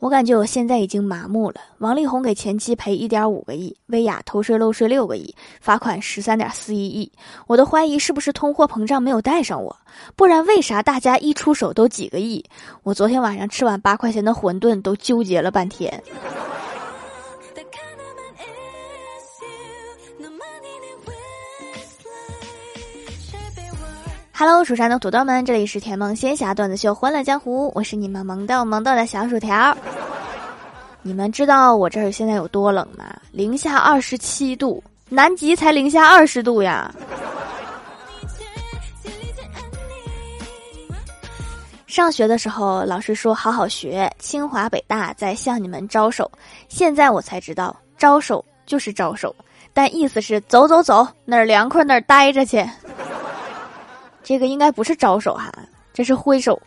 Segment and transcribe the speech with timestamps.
[0.00, 1.60] 我感觉我现在已经麻木了。
[1.78, 7.12] 王力宏给前妻赔一点五个亿，薇娅偷税漏税六个亿，罚款十三点四一亿。
[7.46, 9.76] 我都怀疑是不是通货膨胀没有带上我，
[10.16, 12.42] 不然为啥大家一出手都几个亿？
[12.82, 16.02] 我昨天晚上吃完八块钱的馄饨都纠结了半天。
[24.40, 29.76] Hello，蜀山的土豆们，这里是甜梦仙侠段子秀《欢乐江湖》，我是你们萌豆萌豆的小薯条。
[31.02, 33.04] 你们知道我这儿现在有多冷吗？
[33.32, 36.90] 零下二十七度，南极才零下二十度呀！
[41.86, 46.32] 上学的时候，老师说好好学，清华北大在向你们招手。
[46.66, 49.36] 现在我才知道，招手就是招手，
[49.74, 52.66] 但意思是走走走，哪儿凉快哪儿待着去。
[54.30, 55.52] 这个应该不是招手哈，
[55.92, 56.62] 这是挥手。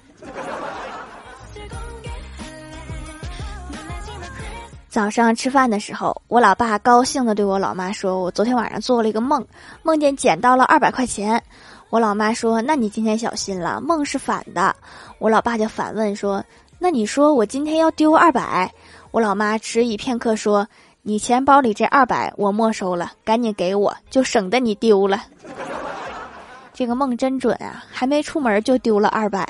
[4.90, 9.48] 早上吃饭的时候，我老爸高兴的对我老妈说：“我昨天晚上做了一个梦，
[9.82, 11.42] 梦见捡到了二百块钱。”
[11.90, 14.76] 我老妈说：“那你今天小心了，梦是反的。”
[15.18, 16.44] 我老爸就反问说
[16.80, 18.70] ：“那你说我今天要丢二百？”
[19.12, 20.68] 我老妈迟疑片刻说
[21.02, 25.24] ：“你钱包里这二百我没收了，赶紧给我，就省得你丢了。”
[26.84, 27.82] 这个梦真准啊！
[27.90, 29.48] 还没出门就丢了二百。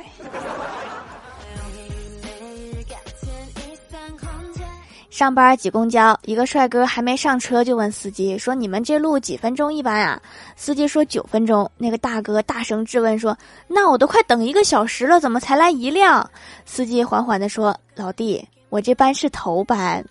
[5.10, 10.22] 上班挤公交，一个帅哥还没上车就问司机说：“你们这路几分钟一班啊？”
[10.56, 13.36] 司机说：“九分钟。”那个大哥大声质问说
[13.68, 16.30] ：“那我都快等一个小时了，怎么才来一辆？”
[16.68, 20.06] 司机缓缓的说：“老弟，我这班是头班。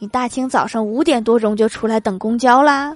[0.00, 2.92] 你大清早上五点多钟就出来等公交啦？”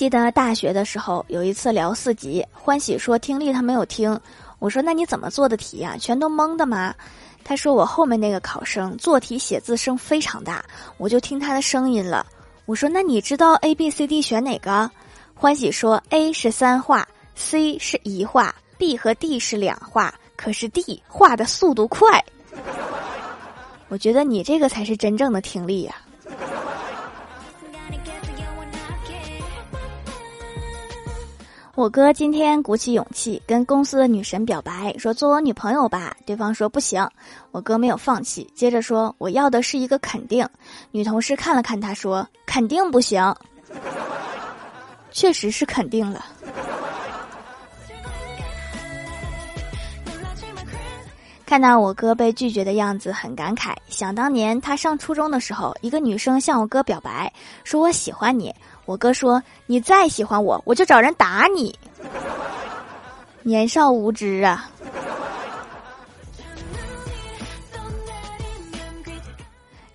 [0.00, 4.18] 记得大学的时候有一次聊四级，欢喜说听力他没有听，
[4.58, 5.94] 我说那你怎么做的题呀？
[6.00, 6.94] 全都蒙的吗？
[7.44, 10.64] 他说我后面那个考生做题写字声非常大，
[10.96, 12.24] 我就听他的声音了。
[12.64, 14.90] 我说那你知道 A B C D 选哪个？
[15.34, 22.24] 欢喜说 A 是三画，C 是一画，B 和 D 是两画，可是 D 画的速度快。
[23.88, 25.94] 我觉得你这个才是真正的听力呀。
[31.80, 36.14] 我哥今天鼓起勇气跟公司的女神表白，说做我女朋友吧。
[36.26, 37.08] 对方说不行。
[37.52, 40.46] 我哥没有放弃，接着说我要的是一个肯定。
[40.90, 43.34] 女同事看了看他，说肯定不行。
[45.10, 46.22] 确实是肯定了。
[51.50, 53.74] 看到我哥被拒绝的样子，很感慨。
[53.88, 57.32] 想当年他上初中的时候，一个女生向我哥表白，
[57.64, 58.54] 说我喜欢你。
[58.84, 61.76] 我哥说：“你再喜欢我，我就找人打你。”
[63.42, 64.69] 年少无知啊！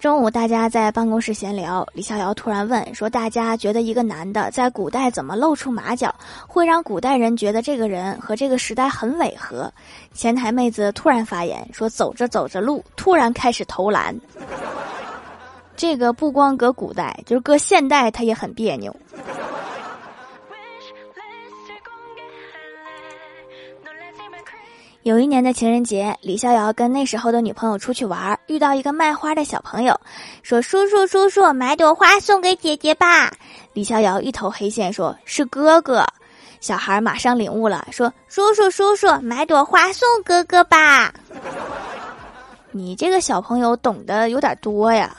[0.06, 6.14] 中午大家在办公室闲聊，李逍遥突然问说：“大家觉得一个男的在古代怎么露出马脚，
[6.46, 9.68] 会让古代人觉得这个人和这个时代很违和？”
[10.14, 14.16] 前台妹子突然发言说：“走着走着路，突然开始投篮。”
[15.76, 18.96] 这个不光搁古代，就是搁现代，他也很别扭。
[25.06, 29.96] 有一年的情人节，李逍遥跟那时候的女朋友出去玩，遇到一个卖花的小朋友，
[30.42, 33.32] 说：“叔叔叔叔，买朵花送给姐姐吧。”
[33.74, 36.04] 李逍遥一头黑线，说是哥哥。
[36.60, 41.14] 小孩马上领悟了，说：“叔叔叔叔，买朵花送哥哥吧。
[42.74, 45.16] ”你这个小朋友懂得有点多呀。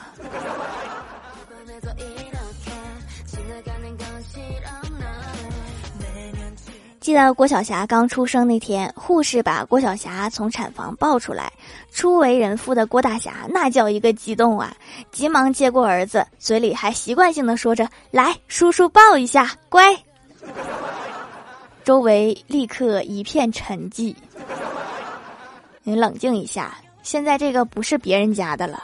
[7.07, 11.49] 记得郭晓霞刚出生那天，护士把郭晓霞从产房抱出来，
[11.89, 14.75] 初为人父的郭大侠那叫一个激动啊，
[15.09, 19.97] 急忙接过儿子，嘴里还习惯性的说着：“来，叔叔抱一下，乖。
[21.85, 24.13] ”周围立刻一片沉寂。
[25.83, 28.83] 你冷静一下，现在这个不是别人家的了。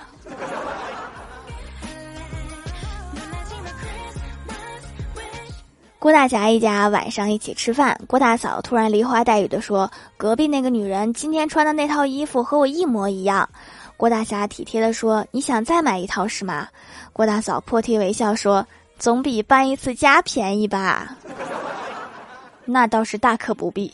[6.03, 13.47] 郭大侠一家晚上一起吃饭，郭大嫂突然梨花带雨的说：“隔壁那个女人今天穿的那套衣服和我一模一样。”
[13.95, 16.67] 郭大侠体贴的说：“你想再买一套是吗？”
[17.13, 18.67] 郭大嫂破涕为笑说
[18.99, 21.15] ：“总比搬一次家便宜吧？”
[22.65, 23.89] 那倒是大可不必。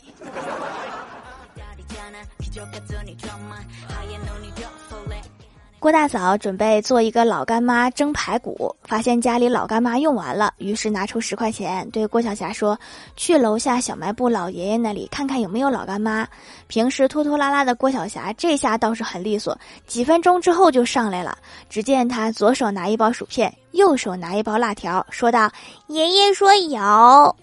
[5.80, 12.78] 郭大嫂准备做一个老干妈蒸排骨，发现家里老干妈用完了，于是拿出十块钱对郭晓霞说
[13.16, 16.28] ：“去楼下小卖部老爷爷那里看看有没有老干妈。”
[16.68, 21.38] 平时拖拖拉拉的郭晓霞这下倒是很利索，几分钟之后就上来了。
[21.70, 25.50] 只见他左手拿一包薯片，右手拿一包辣条，说道
[25.88, 27.34] ：“爷爷说有，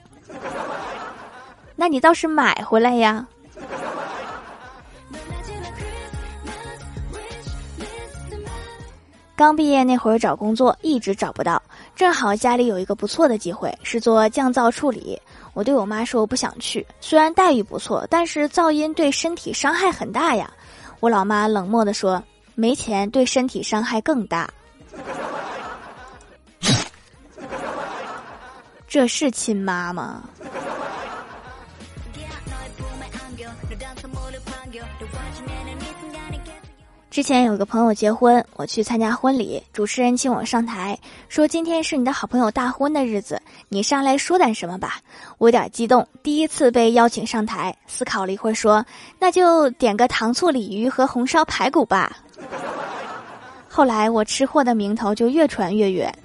[1.75, 3.25] 那你倒是买回来呀。”
[9.37, 11.61] 刚毕业那会儿找工作一直找不到，
[11.95, 15.21] 正好家里有一个不错的机会，是做降噪处理。
[15.53, 20.51] 我对我妈说我不想去，虽然待遇不错，但是噪音对身体伤害很大呀。
[20.99, 22.21] 我老妈冷漠的说
[22.55, 24.49] ：“没钱对身体伤害更大。
[28.89, 30.23] ”这是亲妈吗？
[37.17, 40.95] 之前有个朋友结婚，我去参加婚礼，主持人请我上台，
[41.29, 44.99] 说今天是你的好朋友大婚的日子，你上来说点什么吧。
[45.39, 48.85] 我有点激动，第一次被邀请上台，思考了一会儿，说
[49.17, 52.15] 那就点个糖醋鲤鱼和红烧排骨吧。
[53.67, 56.15] 后来我吃货的名头就越传越远。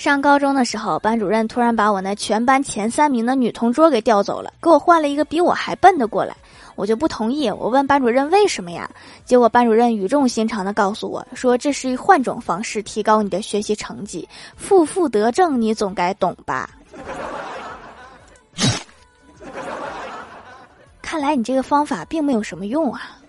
[0.00, 6.34] 上高中的时候，班主任突然把我那全班前三名的女同桌给调走了，给我换了一个比我还笨的过来，
[6.74, 7.50] 我就不同意。
[7.50, 8.90] 我问班主任为什么呀？
[9.26, 14.26] 结果班主任语重心长的告诉我说：“这是换种方式提高你的学习成绩，
[14.56, 16.70] 负负得正，你总该懂吧？”
[21.02, 23.19] 看来你这个方法并没有什么用啊。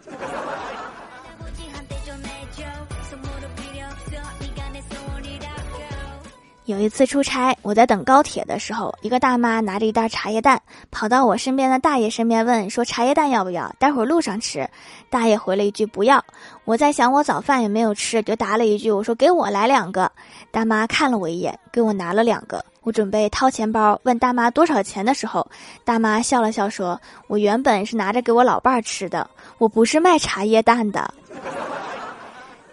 [6.72, 13.76] 有一次出差，我在等高铁的时候，一个大妈拿着一袋茶叶蛋跑到我身边的大爷身边问说：“茶叶蛋要不要？
[13.78, 14.66] 待会儿路上吃。”
[15.12, 16.24] 大爷回了一句：“不要。”
[16.64, 20.10] 我在想我早饭也没有吃，就答了一句：“我说给我来两个。”
[20.50, 22.64] 大妈看了我一眼，给我拿了两个。
[22.84, 25.46] 我准备掏钱包问大妈多少钱的时候，
[25.84, 31.14] 大妈笑了笑说：“我原本是拿着给我老伴儿吃的，我不是卖茶叶蛋的。”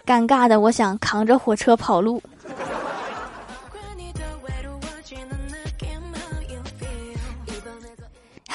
[0.07, 2.21] 尴尬的，我想扛着火车跑路。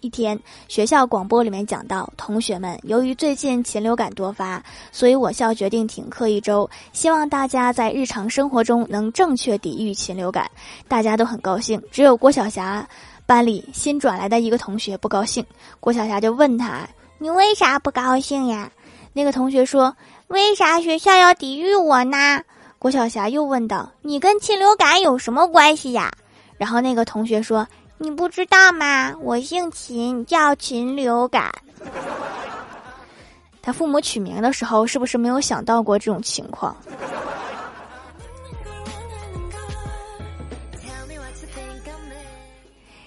[0.00, 0.38] 一天，
[0.68, 4.62] 学校广播里面讲到，同学们，由于最近禽流感多发，
[4.92, 10.50] 所以我校决定停课一周，希望大家在日常生活中能正确抵御禽流感。
[10.86, 12.86] 大家都很高兴，只有郭晓霞
[13.24, 15.44] 班里新转来的一个同学不高兴。
[15.80, 16.86] 郭晓霞就问他
[17.18, 18.70] ：“你为啥不高兴呀？”
[19.14, 19.96] 那个同学说
[20.28, 22.42] ：“为啥学校要抵御我呢？”
[22.78, 26.12] 郭晓霞又问道：“你跟禽流感有什么关系呀？”
[26.58, 27.66] 然后那个同学说。
[27.98, 29.14] 你不知道吗？
[29.20, 31.50] 我姓秦，叫禽流感。
[33.62, 36.76] 他父母取名的时候，是不是没有想到过这种情况？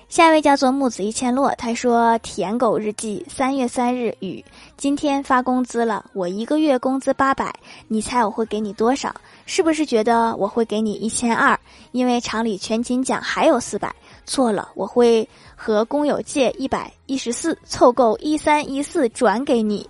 [0.09, 4.43] 下一位叫做木子一千落，他说：“舔狗日记，三月三日雨，
[4.75, 7.53] 今天发工资了，我一个月工资八百，
[7.87, 9.13] 你猜我会给你多少？
[9.49, 11.59] 是不是觉得我会给你一千二？
[11.91, 13.91] 因为厂里全勤奖还有四百。”
[14.23, 19.89] 错了，我会和工友借一百一十四，凑够一三一四转给你。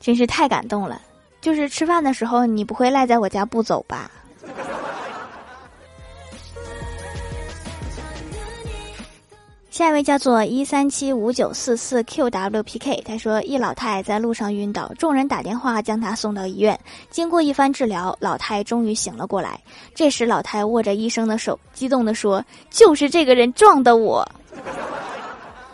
[0.00, 1.00] 真是太感动了，
[1.40, 4.10] 就是吃饭的时候你不会赖在我家不走吧？
[9.72, 16.78] 下一位叫做一三七五九四四 qwpk，他说一老太在路上晕倒，众人打电话将他送到医院。
[17.08, 19.58] 经过一番治疗，老太终于醒了过来。
[19.94, 24.30] 这时，老太握着医生的手，激动地说：“就是这个人撞的我。”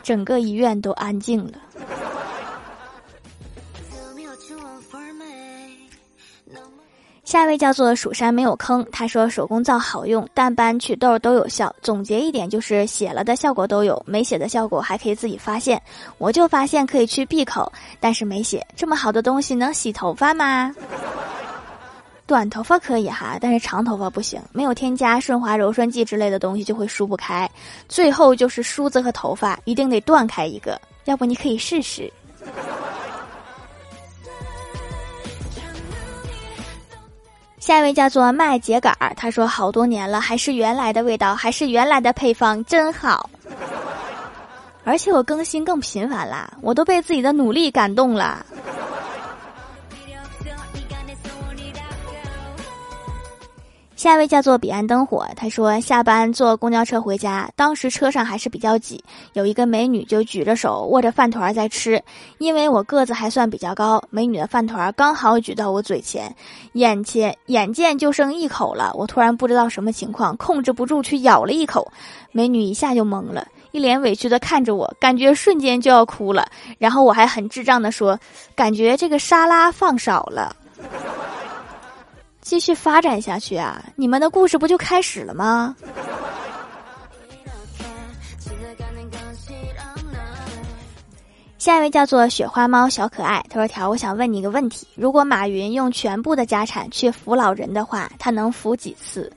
[0.01, 1.55] 整个医院都安静了。
[7.29, 11.71] 下一位叫做蜀山没有坑，他说手工皂好用，淡斑祛痘都有效。
[11.83, 15.79] 总结一点就是写了的效果都有，没写的效果还可以自己发现。
[16.17, 17.71] 我就发现可以去闭口，
[18.01, 18.67] 但是没写。
[18.75, 20.75] 这么好的东西能洗头发吗？
[22.27, 27.47] 短头发可以哈，但是长头发不行，没有添加顺滑柔顺剂之类的东西就会梳不开。
[27.91, 32.11] 最后就是梳子和头发一定得断开一个，要不你可以试试。
[37.61, 43.29] 下一位叫做麦秸秆儿，他说好多年了，还是原来的味道，还是原来的配方，真好。
[44.85, 48.47] 而且我更新更频繁啦，我都被自己的努力感动了。
[53.99, 59.03] 下一位叫做彼岸灯火，他说下班坐公交车回家，当时车上还是比较挤，
[59.33, 62.01] 有一个美女就举着手握着饭团在吃，
[62.39, 66.33] 因为我个子还算比较高，美女的饭团刚好举到我嘴前，
[66.75, 71.91] 眼前眼见就剩一口了，我突然不知道什么情况，控制不住去咬了一口，
[72.31, 78.17] 美女一下就懵了，一脸委屈的看着我，感觉瞬间就要哭了，然后我还很智障的说，
[78.55, 80.55] 感觉这个沙拉放少了。
[82.49, 83.85] 继续发展下去啊！
[83.95, 85.77] 你们的故事不就开始了吗？
[91.59, 99.31] 下一位叫做雪花猫小可爱，他说：“条，我想问你一个问题：如果马云用全部的家产去扶老人的话，他能扶几次？”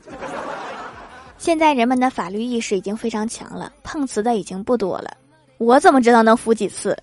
[1.37, 5.11] 现在人们的法律意识已经非常强了，碰瓷的已经不多了。
[5.57, 6.97] 我怎么知道能扶几次？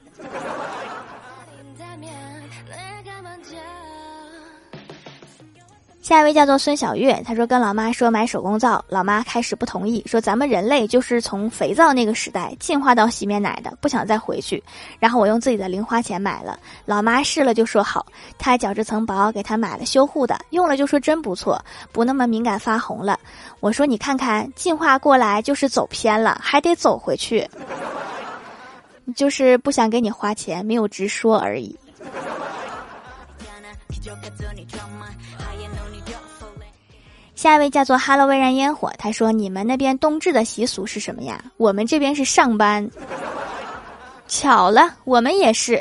[6.09, 14.65] 下一位叫做孙小月，他说跟老妈说买手工皂，老妈开始不同意，说咱们人类就是从肥皂那个时代进化到洗面奶的，不想再回去。
[14.99, 18.07] 然后我用自己的零花钱买了，老妈试了就说好，
[18.39, 21.63] 她角质层薄，给她买了修护的，用了就说真不错，
[21.93, 23.21] 不那么敏感发红了。
[23.61, 27.47] 我说你看看，进化过来就是走偏了，还得走回去，
[29.15, 31.79] 就是不想给你花钱，没有直说而已。
[37.39, 41.41] 下一位叫做哈喽微燃烟火，他说：“你们那边冬至的习俗是什么呀？
[41.57, 42.91] 我们这边是上班。
[44.27, 45.77] 巧了，我们也是。”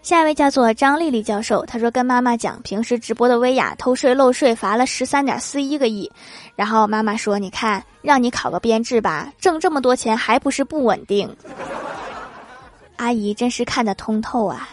[0.00, 6.10] 下一位叫做张丽丽教授，他说：“跟妈妈讲，平时直播的薇娅偷税漏税罚了十三点四一个亿。”
[6.56, 11.36] 然后妈妈说：“你看，让你考个编制吧，挣这么多钱还不是不稳定。”
[12.96, 14.70] 阿姨真是看得通透啊。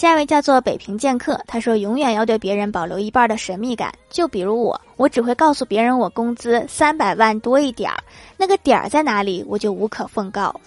[0.00, 8.02] 下一位叫做北平剑客，他说：“永远要对别人保留一半的神秘感，就比如我，我只会告诉别人我工资三百万多一点儿，
[8.38, 10.58] 那个点儿在哪里，我就无可奉告，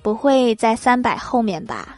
[0.00, 1.94] 不会在三百后面吧。”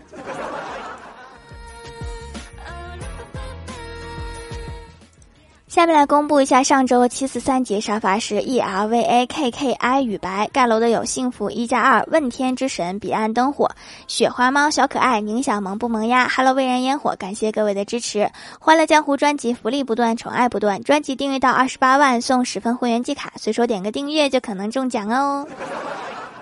[5.69, 13.69] 下面来公布一下上周七四三级沙发是 E R V A K K I 与白盖楼的有幸福一加二问天之神彼岸灯火
[14.07, 18.31] 雪花猫小可爱宁小萌不萌呀 Hello 微燃烟火感谢各位的支持
[18.61, 25.47] 欢乐江湖专辑福利不断宠爱不断专辑订阅到二十八万送十份会员季卡随手点个订阅就可能中奖哦。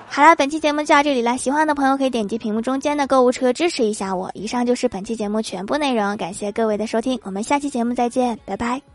[0.06, 4.30] 好了，本期节目就到这里了，喜欢的朋友可以点击屏幕中间的购物车支持一下我。
[4.34, 8.93] 以上就是本期节目全部内容，感谢各位的收听，我们下期节目再见，拜拜。